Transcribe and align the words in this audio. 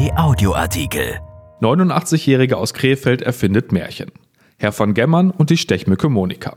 RP 0.00 0.16
Audioartikel. 0.16 1.20
89-Jährige 1.60 2.56
aus 2.56 2.72
Krefeld 2.72 3.20
erfindet 3.20 3.70
Märchen. 3.70 4.10
Herr 4.56 4.72
von 4.72 4.94
Gemmern 4.94 5.30
und 5.30 5.50
die 5.50 5.58
Stechmücke 5.58 6.08
Monika. 6.08 6.56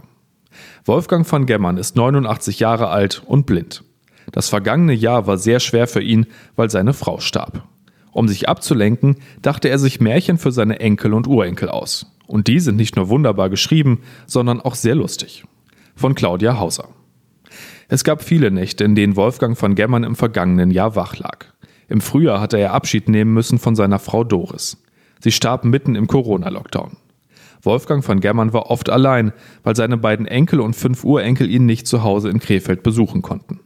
Wolfgang 0.85 1.27
von 1.27 1.45
Gemmern 1.45 1.75
ist 1.75 1.97
89 1.97 2.61
Jahre 2.61 2.87
alt 2.87 3.21
und 3.25 3.45
blind. 3.45 3.83
Das 4.31 4.47
vergangene 4.47 4.93
Jahr 4.93 5.27
war 5.27 5.37
sehr 5.37 5.59
schwer 5.59 5.87
für 5.87 6.01
ihn, 6.01 6.27
weil 6.55 6.69
seine 6.69 6.93
Frau 6.93 7.19
starb. 7.19 7.67
Um 8.13 8.29
sich 8.29 8.47
abzulenken, 8.47 9.17
dachte 9.41 9.67
er 9.67 9.77
sich 9.77 9.99
Märchen 9.99 10.37
für 10.37 10.53
seine 10.53 10.79
Enkel 10.79 11.13
und 11.13 11.27
Urenkel 11.27 11.67
aus. 11.67 12.05
Und 12.27 12.47
die 12.47 12.61
sind 12.61 12.77
nicht 12.77 12.95
nur 12.95 13.09
wunderbar 13.09 13.49
geschrieben, 13.49 14.03
sondern 14.25 14.61
auch 14.61 14.75
sehr 14.75 14.95
lustig. 14.95 15.43
Von 15.95 16.15
Claudia 16.15 16.59
Hauser. 16.59 16.87
Es 17.89 18.05
gab 18.05 18.23
viele 18.23 18.51
Nächte, 18.51 18.85
in 18.85 18.95
denen 18.95 19.17
Wolfgang 19.17 19.57
von 19.57 19.75
Gemmern 19.75 20.05
im 20.05 20.15
vergangenen 20.15 20.71
Jahr 20.71 20.95
wach 20.95 21.17
lag. 21.17 21.52
Im 21.87 22.01
Frühjahr 22.01 22.39
hatte 22.39 22.57
er 22.57 22.73
Abschied 22.73 23.09
nehmen 23.09 23.33
müssen 23.33 23.59
von 23.59 23.75
seiner 23.75 23.99
Frau 23.99 24.23
Doris. 24.23 24.77
Sie 25.21 25.31
starb 25.31 25.65
mitten 25.65 25.95
im 25.95 26.07
Corona-Lockdown. 26.07 26.97
Wolfgang 27.61 28.03
von 28.03 28.19
Gemmern 28.19 28.51
war 28.51 28.69
oft 28.69 28.89
allein, 28.89 29.31
weil 29.63 29.75
seine 29.75 29.97
beiden 29.97 30.25
Enkel 30.25 30.59
und 30.59 30.75
fünf 30.75 31.03
Urenkel 31.03 31.49
ihn 31.49 31.65
nicht 31.65 31.87
zu 31.87 32.03
Hause 32.03 32.29
in 32.29 32.39
Krefeld 32.39 32.83
besuchen 32.83 33.21
konnten. 33.21 33.61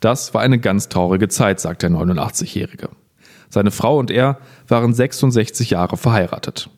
Das 0.00 0.34
war 0.34 0.42
eine 0.42 0.58
ganz 0.58 0.88
traurige 0.88 1.28
Zeit, 1.28 1.58
sagt 1.58 1.82
der 1.82 1.90
89-Jährige. 1.90 2.90
Seine 3.48 3.70
Frau 3.70 3.98
und 3.98 4.10
er 4.10 4.38
waren 4.68 4.92
66 4.92 5.70
Jahre 5.70 5.96
verheiratet. 5.96 6.70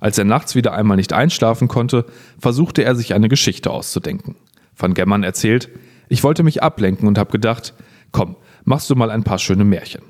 Als 0.00 0.18
er 0.18 0.24
nachts 0.24 0.54
wieder 0.54 0.74
einmal 0.74 0.96
nicht 0.96 1.12
einschlafen 1.12 1.68
konnte, 1.68 2.04
versuchte 2.38 2.82
er 2.84 2.94
sich 2.94 3.14
eine 3.14 3.28
Geschichte 3.28 3.70
auszudenken. 3.70 4.34
Van 4.76 4.94
Gemmern 4.94 5.22
erzählt, 5.22 5.70
ich 6.08 6.22
wollte 6.22 6.42
mich 6.42 6.62
ablenken 6.62 7.08
und 7.08 7.18
habe 7.18 7.32
gedacht, 7.32 7.72
komm, 8.12 8.36
machst 8.64 8.90
du 8.90 8.94
mal 8.94 9.10
ein 9.10 9.24
paar 9.24 9.38
schöne 9.38 9.64
Märchen. 9.64 10.02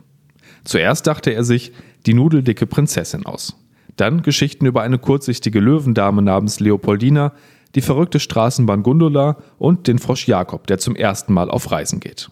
Zuerst 0.67 1.07
dachte 1.07 1.31
er 1.31 1.45
sich 1.45 1.73
die 2.07 2.15
nudeldicke 2.15 2.67
Prinzessin 2.67 3.25
aus. 3.25 3.57
Dann 3.97 4.23
Geschichten 4.23 4.67
über 4.67 4.83
eine 4.83 4.99
kurzsichtige 4.99 5.61
Löwendame 5.61 6.23
namens 6.23 6.61
Leopoldina, 6.61 7.33
die 7.77 7.81
verrückte 7.81 8.21
Straßenbahn 8.21 8.83
Gundula 8.83 9.39
und 9.59 9.87
den 9.87 9.99
Frosch 9.99 10.27
Jakob, 10.27 10.67
der 10.67 10.79
zum 10.79 10.97
ersten 10.97 11.33
Mal 11.33 11.51
auf 11.51 11.71
Reisen 11.71 12.01
geht. 12.01 12.31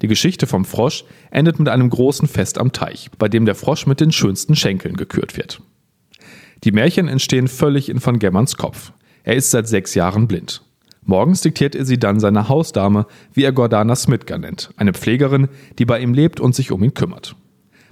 Die 0.00 0.08
Geschichte 0.08 0.46
vom 0.46 0.64
Frosch 0.64 1.04
endet 1.30 1.58
mit 1.58 1.68
einem 1.68 1.90
großen 1.90 2.28
Fest 2.28 2.58
am 2.58 2.72
Teich, 2.72 3.10
bei 3.18 3.28
dem 3.28 3.44
der 3.44 3.54
Frosch 3.54 3.86
mit 3.86 4.00
den 4.00 4.10
schönsten 4.10 4.56
Schenkeln 4.56 4.96
gekürt 4.96 5.36
wird. 5.36 5.60
Die 6.64 6.72
Märchen 6.72 7.08
entstehen 7.08 7.46
völlig 7.46 7.90
in 7.90 8.04
Van 8.04 8.18
Gemmerns 8.18 8.56
Kopf. 8.56 8.92
Er 9.22 9.36
ist 9.36 9.50
seit 9.50 9.68
sechs 9.68 9.94
Jahren 9.94 10.26
blind. 10.26 10.62
Morgens 11.04 11.42
diktiert 11.42 11.74
er 11.74 11.84
sie 11.84 11.98
dann 11.98 12.20
seiner 12.20 12.48
Hausdame, 12.48 13.06
wie 13.32 13.44
er 13.44 13.52
Gordana 13.52 13.94
Smitger 13.94 14.38
nennt, 14.38 14.70
eine 14.76 14.92
Pflegerin, 14.92 15.48
die 15.78 15.84
bei 15.84 16.00
ihm 16.00 16.14
lebt 16.14 16.40
und 16.40 16.54
sich 16.54 16.72
um 16.72 16.82
ihn 16.82 16.94
kümmert. 16.94 17.36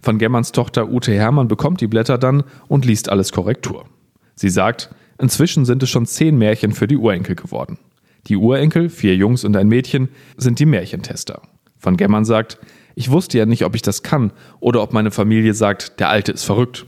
Van 0.05 0.19
Gemmerns 0.19 0.53
Tochter 0.53 0.91
Ute 0.91 1.13
Hermann 1.13 1.49
bekommt 1.49 1.81
die 1.81 1.87
Blätter 1.87 2.19
dann 2.19 2.45
und 2.69 2.85
liest 2.85 3.09
alles 3.09 3.33
Korrektur. 3.33 3.87
Sie 4.35 4.51
sagt, 4.51 4.95
inzwischen 5.19 5.65
sind 5.65 5.83
es 5.83 5.91
schon 5.91 6.07
zehn 6.07 6.37
Märchen 6.37 6.73
für 6.73 6.87
die 6.87 6.97
Urenkel 6.97 7.37
geworden. 7.37 7.79
Die 8.27 8.37
Urenkel, 8.37 8.89
vier 8.91 9.17
Jungs 9.17 9.45
und 9.45 9.57
ein 9.57 9.69
Mädchen, 9.69 10.09
sind 10.37 10.59
die 10.59 10.67
Märchentester. 10.67 11.43
Van 11.81 11.97
Gemmern 11.97 12.25
sagt, 12.25 12.59
ich 12.95 13.11
wusste 13.11 13.39
ja 13.39 13.47
nicht, 13.47 13.65
ob 13.65 13.75
ich 13.75 13.83
das 13.83 14.03
kann 14.03 14.33
oder 14.61 14.83
ob 14.83 14.93
meine 14.93 15.11
Familie 15.11 15.55
sagt, 15.55 16.01
der 16.01 16.09
Alte 16.09 16.33
ist 16.33 16.45
verrückt. 16.45 16.87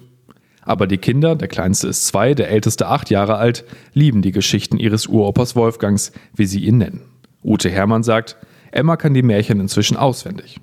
Aber 0.62 0.86
die 0.86 0.98
Kinder, 0.98 1.36
der 1.36 1.48
kleinste 1.48 1.88
ist 1.88 2.06
zwei, 2.06 2.34
der 2.34 2.50
älteste 2.50 2.88
acht 2.88 3.10
Jahre 3.10 3.36
alt, 3.36 3.64
lieben 3.92 4.22
die 4.22 4.32
Geschichten 4.32 4.78
ihres 4.78 5.06
Uropas 5.06 5.54
Wolfgangs, 5.54 6.12
wie 6.34 6.46
sie 6.46 6.64
ihn 6.64 6.78
nennen. 6.78 7.02
Ute 7.44 7.70
Hermann 7.70 8.02
sagt, 8.02 8.36
Emma 8.72 8.96
kann 8.96 9.14
die 9.14 9.22
Märchen 9.22 9.60
inzwischen 9.60 9.96
auswendig. 9.96 10.60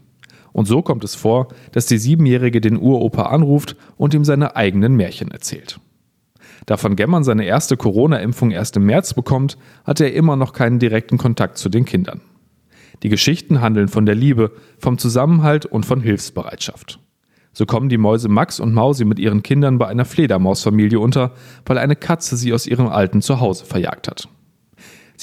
Und 0.54 0.68
so 0.68 0.82
kommt 0.82 1.04
es 1.04 1.16
vor, 1.16 1.50
dass 1.72 1.88
die 1.88 1.98
Siebenjährige 1.98 2.62
den 2.62 2.78
Uropa 2.78 3.24
anruft 3.24 3.76
und 3.98 4.14
ihm 4.14 4.24
seine 4.24 4.56
eigenen 4.56 4.96
Märchen 4.96 5.32
erzählt. 5.32 5.80
Da 6.66 6.78
von 6.78 6.96
Gemmern 6.96 7.24
seine 7.24 7.46
erste 7.46 7.76
Corona-Impfung 7.76 8.52
erst 8.52 8.78
im 8.78 8.86
März 8.86 9.14
bekommt, 9.14 9.58
hat 9.84 10.00
er 10.00 10.14
immer 10.14 10.36
noch 10.36 10.54
keinen 10.54 10.80
direkten 10.80 11.18
Kontakt 11.18 11.58
zu 11.58 11.68
den 11.70 11.84
Kindern. 11.84 12.22
Die 13.02 13.10
Geschichten 13.10 13.60
handeln 13.60 13.90
von 13.90 14.06
der 14.06 14.16
Liebe, 14.16 14.52
vom 14.78 14.98
Zusammenhalt 14.98 15.66
und 15.66 15.86
von 15.86 16.00
Hilfsbereitschaft. 16.00 17.00
So 17.52 17.66
kommen 17.66 17.90
die 17.90 17.98
Mäuse 17.98 18.30
Max 18.30 18.60
und 18.60 18.74
Mausi 18.74 19.06
mit 19.06 19.20
ihren 19.20 19.44
Kindern 19.44 19.78
bei 19.78 19.88
einer 19.88 20.06
Fledermausfamilie 20.06 21.00
unter, 21.00 21.34
weil 21.66 21.78
eine 21.78 21.96
Katze 21.96 22.38
sie 22.38 22.54
aus 22.54 22.66
ihrem 22.66 22.88
alten 22.88 23.22
Zuhause 23.22 23.66
verjagt 23.66 24.08
hat. 24.08 24.30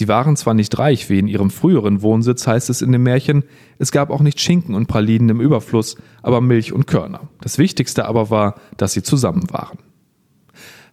Sie 0.01 0.09
waren 0.09 0.35
zwar 0.35 0.55
nicht 0.55 0.79
reich 0.79 1.11
wie 1.11 1.19
in 1.19 1.29
ihrem 1.29 1.51
früheren 1.51 2.01
Wohnsitz, 2.01 2.47
heißt 2.47 2.71
es 2.71 2.81
in 2.81 2.91
dem 2.91 3.03
Märchen, 3.03 3.45
es 3.79 3.93
gab 3.93 4.09
auch 4.09 4.23
nicht 4.23 4.41
Schinken 4.41 4.75
und 4.75 4.87
Pralinen 4.87 5.29
im 5.29 5.43
Überfluss, 5.43 5.97
aber 6.23 6.41
Milch 6.41 6.73
und 6.73 6.87
Körner. 6.87 7.29
Das 7.43 7.59
Wichtigste 7.59 8.07
aber 8.07 8.31
war, 8.31 8.55
dass 8.79 8.95
sie 8.95 9.03
zusammen 9.03 9.51
waren. 9.51 9.77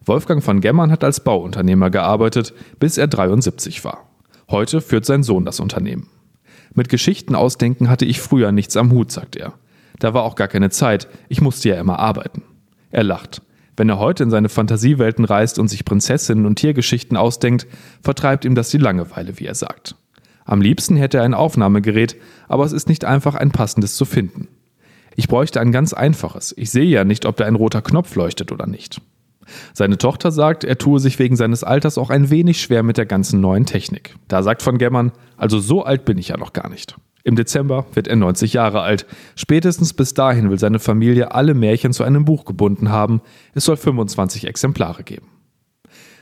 Wolfgang 0.04 0.44
von 0.44 0.60
Gemmern 0.60 0.90
hat 0.90 1.04
als 1.04 1.24
Bauunternehmer 1.24 1.88
gearbeitet, 1.88 2.52
bis 2.80 2.98
er 2.98 3.06
73 3.06 3.82
war. 3.82 4.10
Heute 4.50 4.82
führt 4.82 5.06
sein 5.06 5.22
Sohn 5.22 5.46
das 5.46 5.58
Unternehmen. 5.58 6.10
Mit 6.74 6.90
Geschichten 6.90 7.34
ausdenken 7.34 7.88
hatte 7.88 8.04
ich 8.04 8.20
früher 8.20 8.52
nichts 8.52 8.76
am 8.76 8.92
Hut, 8.92 9.10
sagt 9.10 9.36
er. 9.36 9.54
Da 10.00 10.12
war 10.12 10.24
auch 10.24 10.34
gar 10.34 10.48
keine 10.48 10.68
Zeit, 10.68 11.08
ich 11.30 11.40
musste 11.40 11.70
ja 11.70 11.76
immer 11.76 11.98
arbeiten. 11.98 12.42
Er 12.90 13.04
lacht. 13.04 13.40
Wenn 13.78 13.88
er 13.88 14.00
heute 14.00 14.24
in 14.24 14.30
seine 14.30 14.48
Fantasiewelten 14.48 15.24
reist 15.24 15.60
und 15.60 15.68
sich 15.68 15.84
Prinzessinnen 15.84 16.46
und 16.46 16.56
Tiergeschichten 16.56 17.16
ausdenkt, 17.16 17.68
vertreibt 18.02 18.44
ihm 18.44 18.56
das 18.56 18.70
die 18.70 18.78
Langeweile, 18.78 19.38
wie 19.38 19.46
er 19.46 19.54
sagt. 19.54 19.94
Am 20.44 20.60
liebsten 20.60 20.96
hätte 20.96 21.18
er 21.18 21.22
ein 21.22 21.32
Aufnahmegerät, 21.32 22.16
aber 22.48 22.64
es 22.64 22.72
ist 22.72 22.88
nicht 22.88 23.04
einfach, 23.04 23.36
ein 23.36 23.52
passendes 23.52 23.94
zu 23.94 24.04
finden. 24.04 24.48
Ich 25.14 25.28
bräuchte 25.28 25.60
ein 25.60 25.70
ganz 25.70 25.92
einfaches. 25.92 26.52
Ich 26.58 26.70
sehe 26.70 26.86
ja 26.86 27.04
nicht, 27.04 27.24
ob 27.24 27.36
da 27.36 27.44
ein 27.44 27.54
roter 27.54 27.80
Knopf 27.80 28.16
leuchtet 28.16 28.50
oder 28.50 28.66
nicht. 28.66 29.00
Seine 29.72 29.96
Tochter 29.96 30.32
sagt, 30.32 30.64
er 30.64 30.78
tue 30.78 30.98
sich 30.98 31.20
wegen 31.20 31.36
seines 31.36 31.62
Alters 31.62 31.98
auch 31.98 32.10
ein 32.10 32.30
wenig 32.30 32.60
schwer 32.60 32.82
mit 32.82 32.96
der 32.98 33.06
ganzen 33.06 33.40
neuen 33.40 33.64
Technik. 33.64 34.16
Da 34.26 34.42
sagt 34.42 34.62
von 34.62 34.78
Gemmern, 34.78 35.12
also 35.36 35.60
so 35.60 35.84
alt 35.84 36.04
bin 36.04 36.18
ich 36.18 36.28
ja 36.28 36.36
noch 36.36 36.52
gar 36.52 36.68
nicht. 36.68 36.96
Im 37.28 37.36
Dezember 37.36 37.84
wird 37.92 38.08
er 38.08 38.16
90 38.16 38.54
Jahre 38.54 38.80
alt. 38.80 39.04
Spätestens 39.36 39.92
bis 39.92 40.14
dahin 40.14 40.48
will 40.48 40.58
seine 40.58 40.78
Familie 40.78 41.32
alle 41.32 41.52
Märchen 41.52 41.92
zu 41.92 42.02
einem 42.02 42.24
Buch 42.24 42.46
gebunden 42.46 42.88
haben. 42.88 43.20
Es 43.52 43.66
soll 43.66 43.76
25 43.76 44.46
Exemplare 44.46 45.02
geben. 45.02 45.26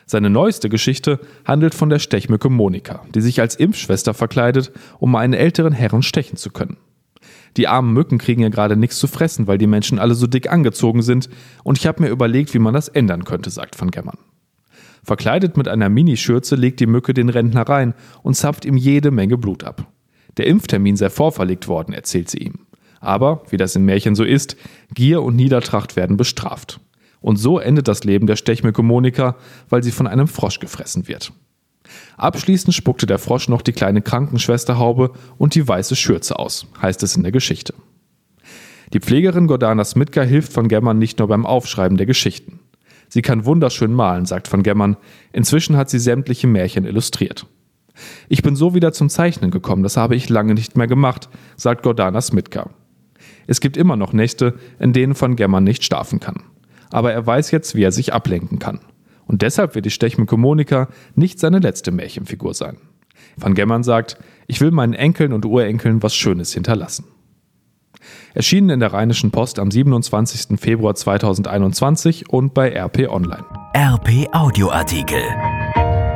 Seine 0.04 0.30
neueste 0.30 0.68
Geschichte 0.68 1.20
handelt 1.44 1.76
von 1.76 1.90
der 1.90 2.00
Stechmücke 2.00 2.50
Monika, 2.50 3.04
die 3.14 3.20
sich 3.20 3.40
als 3.40 3.54
Impfschwester 3.54 4.14
verkleidet, 4.14 4.72
um 4.98 5.14
einen 5.14 5.32
älteren 5.32 5.72
Herren 5.72 6.02
stechen 6.02 6.36
zu 6.38 6.50
können. 6.50 6.76
Die 7.56 7.68
armen 7.68 7.92
Mücken 7.92 8.18
kriegen 8.18 8.42
ja 8.42 8.48
gerade 8.48 8.76
nichts 8.76 8.98
zu 8.98 9.06
fressen, 9.06 9.46
weil 9.46 9.58
die 9.58 9.68
Menschen 9.68 10.00
alle 10.00 10.16
so 10.16 10.26
dick 10.26 10.50
angezogen 10.50 11.02
sind, 11.02 11.28
und 11.62 11.78
ich 11.78 11.86
habe 11.86 12.02
mir 12.02 12.08
überlegt, 12.08 12.52
wie 12.52 12.58
man 12.58 12.74
das 12.74 12.88
ändern 12.88 13.22
könnte, 13.22 13.50
sagt 13.50 13.80
Van 13.80 13.92
Gemmern. 13.92 14.18
Verkleidet 15.04 15.56
mit 15.56 15.68
einer 15.68 15.88
Minischürze 15.88 16.56
legt 16.56 16.80
die 16.80 16.86
Mücke 16.86 17.14
den 17.14 17.28
Rentner 17.28 17.62
rein 17.62 17.94
und 18.24 18.34
zapft 18.34 18.64
ihm 18.64 18.76
jede 18.76 19.12
Menge 19.12 19.38
Blut 19.38 19.62
ab. 19.62 19.86
Der 20.36 20.46
Impftermin 20.46 20.96
sei 20.96 21.10
vorverlegt 21.10 21.68
worden, 21.68 21.92
erzählt 21.92 22.30
sie 22.30 22.38
ihm. 22.38 22.66
Aber, 23.00 23.42
wie 23.50 23.56
das 23.56 23.76
in 23.76 23.84
Märchen 23.84 24.14
so 24.14 24.24
ist, 24.24 24.56
Gier 24.94 25.22
und 25.22 25.36
Niedertracht 25.36 25.96
werden 25.96 26.16
bestraft. 26.16 26.80
Und 27.20 27.36
so 27.36 27.58
endet 27.58 27.88
das 27.88 28.04
Leben 28.04 28.26
der 28.26 28.36
Stechmücke 28.36 28.82
Monika, 28.82 29.36
weil 29.68 29.82
sie 29.82 29.92
von 29.92 30.06
einem 30.06 30.28
Frosch 30.28 30.60
gefressen 30.60 31.08
wird. 31.08 31.32
Abschließend 32.16 32.74
spuckte 32.74 33.06
der 33.06 33.18
Frosch 33.18 33.48
noch 33.48 33.62
die 33.62 33.72
kleine 33.72 34.02
Krankenschwesterhaube 34.02 35.12
und 35.38 35.54
die 35.54 35.66
weiße 35.66 35.96
Schürze 35.96 36.38
aus, 36.38 36.66
heißt 36.80 37.02
es 37.02 37.16
in 37.16 37.22
der 37.22 37.32
Geschichte. 37.32 37.74
Die 38.92 39.00
Pflegerin 39.00 39.46
Gordana 39.46 39.84
Smitka 39.84 40.22
hilft 40.22 40.52
von 40.52 40.68
Gemmern 40.68 40.98
nicht 40.98 41.18
nur 41.18 41.28
beim 41.28 41.46
Aufschreiben 41.46 41.96
der 41.96 42.06
Geschichten. 42.06 42.60
Sie 43.08 43.22
kann 43.22 43.44
wunderschön 43.44 43.92
malen, 43.92 44.26
sagt 44.26 44.48
von 44.48 44.62
Gemmern. 44.62 44.96
Inzwischen 45.32 45.76
hat 45.76 45.90
sie 45.90 45.98
sämtliche 45.98 46.46
Märchen 46.46 46.84
illustriert. 46.84 47.46
Ich 48.28 48.42
bin 48.42 48.56
so 48.56 48.74
wieder 48.74 48.92
zum 48.92 49.08
Zeichnen 49.08 49.50
gekommen, 49.50 49.82
das 49.82 49.96
habe 49.96 50.16
ich 50.16 50.28
lange 50.28 50.54
nicht 50.54 50.76
mehr 50.76 50.86
gemacht, 50.86 51.28
sagt 51.56 51.82
Gordana 51.82 52.20
Smitka. 52.20 52.70
Es 53.46 53.60
gibt 53.60 53.76
immer 53.76 53.96
noch 53.96 54.12
Nächte, 54.12 54.54
in 54.78 54.92
denen 54.92 55.14
von 55.14 55.36
Gemmern 55.36 55.64
nicht 55.64 55.84
schlafen 55.84 56.20
kann. 56.20 56.42
Aber 56.90 57.12
er 57.12 57.26
weiß 57.26 57.50
jetzt, 57.50 57.74
wie 57.74 57.82
er 57.82 57.92
sich 57.92 58.12
ablenken 58.12 58.58
kann. 58.58 58.80
Und 59.26 59.42
deshalb 59.42 59.74
wird 59.74 59.86
die 59.86 59.90
Stechmücke 59.90 60.36
Monika 60.36 60.88
nicht 61.14 61.38
seine 61.38 61.58
letzte 61.58 61.90
Märchenfigur 61.90 62.54
sein. 62.54 62.78
Van 63.36 63.54
Gemmern 63.54 63.82
sagt, 63.82 64.18
ich 64.46 64.60
will 64.60 64.70
meinen 64.70 64.94
Enkeln 64.94 65.32
und 65.32 65.44
Urenkeln 65.44 66.02
was 66.02 66.14
Schönes 66.14 66.52
hinterlassen. 66.52 67.06
Erschienen 68.34 68.70
in 68.70 68.80
der 68.80 68.92
Rheinischen 68.92 69.30
Post 69.30 69.58
am 69.58 69.70
27. 69.70 70.60
Februar 70.60 70.94
2021 70.94 72.28
und 72.28 72.54
bei 72.54 72.70
RP 72.70 73.08
Online. 73.08 73.44
RP 73.74 74.28
Audioartikel. 74.32 75.22